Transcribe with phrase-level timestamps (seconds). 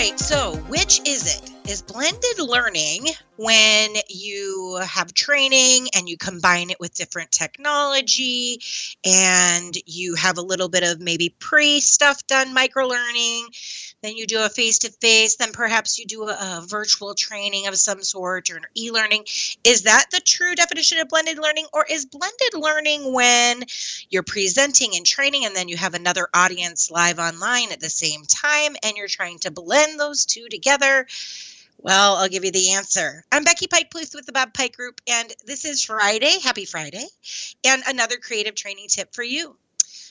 [0.00, 0.18] right.
[0.18, 1.59] So, which is it?
[1.70, 3.06] Is blended learning
[3.36, 8.60] when you have training and you combine it with different technology
[9.04, 13.50] and you have a little bit of maybe pre stuff done, micro learning,
[14.02, 17.68] then you do a face to face, then perhaps you do a, a, virtual training
[17.68, 19.24] of some sort or an e learning.
[19.62, 21.66] Is that the true definition of blended learning?
[21.72, 23.62] Or is blended learning when
[24.08, 28.24] you're presenting and training and then you have another audience live online at the same
[28.24, 31.06] time and you're trying to blend those two together?
[31.82, 33.24] Well, I'll give you the answer.
[33.32, 36.38] I'm Becky Pike Pluth with the Bob Pike Group, and this is Friday.
[36.42, 37.06] Happy Friday.
[37.64, 39.56] And another creative training tip for you.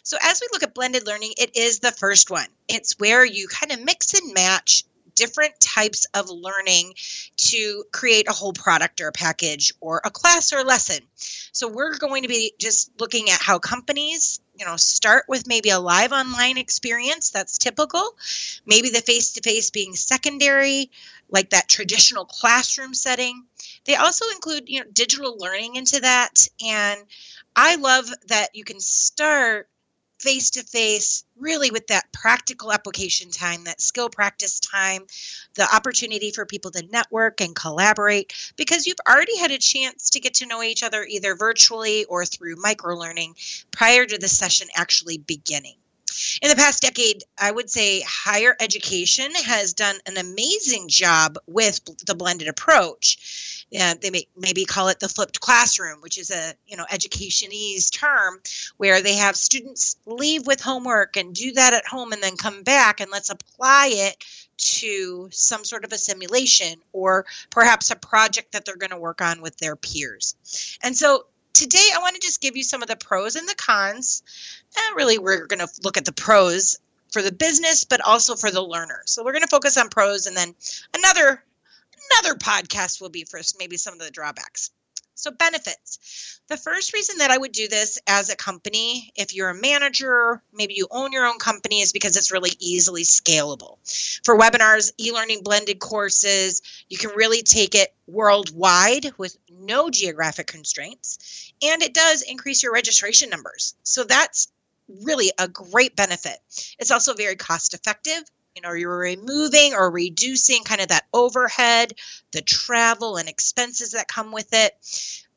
[0.01, 2.47] So, as we look at blended learning, it is the first one.
[2.67, 4.83] It's where you kind of mix and match
[5.19, 6.93] different types of learning
[7.35, 10.99] to create a whole product or a package or a class or a lesson.
[11.51, 15.71] So we're going to be just looking at how companies, you know, start with maybe
[15.71, 18.15] a live online experience that's typical,
[18.65, 20.89] maybe the face to face being secondary,
[21.29, 23.43] like that traditional classroom setting.
[23.83, 27.01] They also include, you know, digital learning into that and
[27.55, 29.67] I love that you can start
[30.19, 35.05] face to face, really with that practical application time, that skill practice time,
[35.55, 40.19] the opportunity for people to network and collaborate, because you've already had a chance to
[40.19, 43.35] get to know each other either virtually or through micro learning
[43.71, 45.75] prior to the session actually beginning.
[46.41, 51.81] In the past decade, I would say higher education has done an amazing job with
[52.05, 53.65] the blended approach.
[53.71, 57.91] Yeah, they may maybe call it the flipped classroom, which is a you know educationese
[57.91, 58.39] term
[58.77, 62.63] where they have students leave with homework and do that at home and then come
[62.63, 64.25] back and let's apply it
[64.57, 69.21] to some sort of a simulation or perhaps a project that they're going to work
[69.21, 70.35] on with their peers.
[70.83, 71.25] And so
[71.59, 74.23] today I want to just give you some of the pros and the cons.
[74.77, 76.79] And really, we're going to look at the pros
[77.11, 79.01] for the business, but also for the learner.
[79.05, 80.55] So we're going to focus on pros, and then
[80.95, 81.43] another
[82.11, 84.71] another podcast will be for maybe some of the drawbacks.
[85.19, 86.39] So, benefits.
[86.47, 90.41] The first reason that I would do this as a company, if you're a manager,
[90.53, 93.79] maybe you own your own company, is because it's really easily scalable.
[94.23, 100.47] For webinars, e learning blended courses, you can really take it worldwide with no geographic
[100.47, 101.51] constraints.
[101.61, 103.75] And it does increase your registration numbers.
[103.83, 104.47] So, that's
[105.03, 106.37] really a great benefit.
[106.79, 108.23] It's also very cost effective
[108.55, 111.93] you know you're removing or reducing kind of that overhead
[112.31, 114.73] the travel and expenses that come with it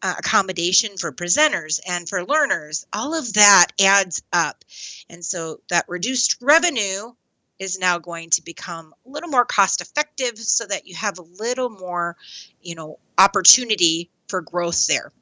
[0.02, 4.64] uh, accommodation for presenters and for learners all of that adds up.
[5.08, 7.12] And so that reduced revenue
[7.58, 11.26] is now going to become a little more cost effective so that you have a
[11.38, 12.16] little more
[12.60, 15.12] you know opportunity for growth there.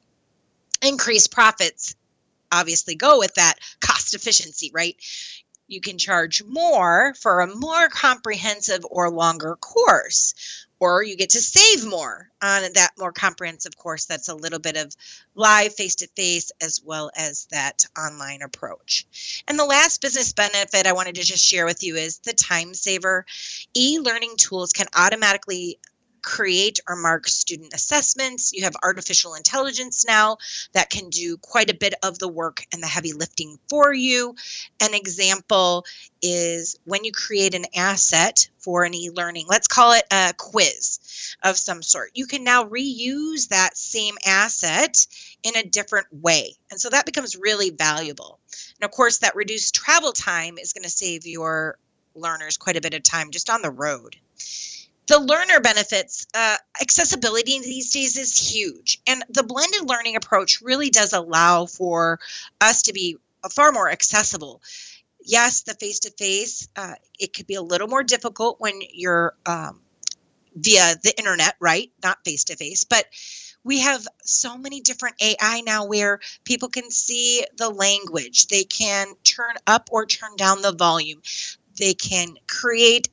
[0.81, 1.95] Increased profits
[2.51, 4.95] obviously go with that cost efficiency right
[5.71, 11.39] you can charge more for a more comprehensive or longer course or you get to
[11.39, 14.93] save more on that more comprehensive course that's a little bit of
[15.35, 19.43] live face to face as well as that online approach.
[19.47, 22.73] And the last business benefit I wanted to just share with you is the time
[22.73, 23.27] saver.
[23.75, 25.77] E learning tools can automatically
[26.21, 28.51] create or mark student assessments.
[28.53, 30.37] You have artificial intelligence now
[30.73, 34.35] that can do quite a bit of the work and the heavy lifting for you.
[34.81, 35.85] An example
[36.21, 40.99] is when you create an asset for an e learning, let's call it a quiz
[41.43, 45.07] of some sort, you can now reuse that same asset
[45.43, 46.55] in a different way.
[46.69, 48.39] And so that becomes really valuable.
[48.79, 51.77] And of course, that reduced travel time is going to save your
[52.13, 54.17] learners quite a bit of time just on the road
[55.11, 60.89] the learner benefits uh, accessibility these days is huge and the blended learning approach really
[60.89, 62.17] does allow for
[62.61, 63.17] us to be
[63.49, 64.61] far more accessible
[65.21, 66.69] yes the face to face
[67.19, 69.81] it could be a little more difficult when you're um,
[70.55, 73.05] via the internet right not face to face but
[73.63, 78.47] we have so many different AI now where people can see the language.
[78.47, 81.21] They can turn up or turn down the volume.
[81.77, 83.09] They can create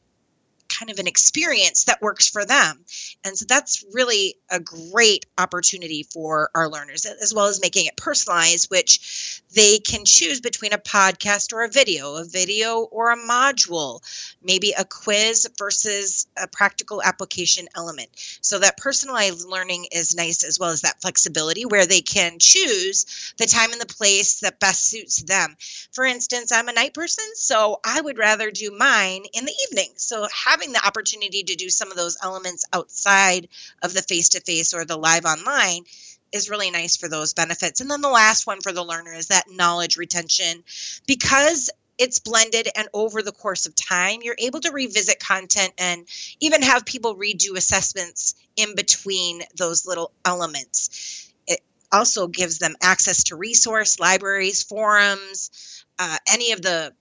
[0.69, 2.85] kind of an experience that works for them.
[3.25, 7.97] And so that's really a great opportunity for our learners, as well as making it
[7.97, 13.17] personalized, which they can choose between a podcast or a video, a video or a
[13.17, 14.00] module,
[14.43, 18.11] maybe a quiz versus a practical application element.
[18.41, 23.35] So that personalized learning is nice, as well as that flexibility where they can choose
[23.38, 25.56] the time and the place that best suits them.
[25.93, 29.93] For instance, I'm a night person, so I would rather do mine in the evening.
[29.97, 33.46] So having having the opportunity to do some of those elements outside
[33.82, 35.84] of the face to face or the live online
[36.32, 37.81] is really nice for those benefits.
[37.81, 40.64] And then the last one for the learner is that knowledge retention.
[41.06, 46.06] Because it's blended and over the course of time you're able to revisit content and
[46.40, 51.58] even have people redo assessments in between those little elements it
[51.90, 56.93] also gives them access to resource libraries forums uh, any of the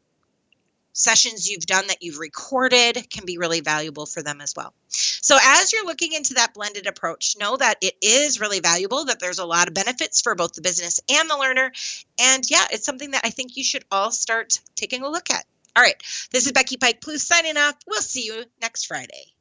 [0.98, 4.74] sessions you've done that you've recorded can be really valuable for them as well.
[4.90, 9.20] So, as you're looking into that blended approach, know that it is really valuable, that
[9.20, 11.72] there's a lot of benefits for both the business and the learner.
[12.20, 15.46] And yeah, it's something that I think you should all start taking a look at.
[15.76, 16.02] All right,
[16.32, 17.76] this is Becky Pike Pluth signing off.
[17.86, 19.37] We'll see you next Friday.